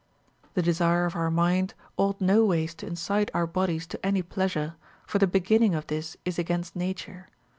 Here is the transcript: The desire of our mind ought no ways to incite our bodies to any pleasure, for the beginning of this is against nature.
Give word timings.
The 0.55 0.63
desire 0.63 1.05
of 1.05 1.15
our 1.15 1.29
mind 1.29 1.75
ought 1.95 2.19
no 2.19 2.43
ways 2.43 2.73
to 2.73 2.87
incite 2.87 3.29
our 3.35 3.45
bodies 3.45 3.85
to 3.85 4.03
any 4.03 4.23
pleasure, 4.23 4.73
for 5.05 5.19
the 5.19 5.27
beginning 5.27 5.75
of 5.75 5.85
this 5.85 6.17
is 6.25 6.39
against 6.39 6.75
nature. 6.75 7.27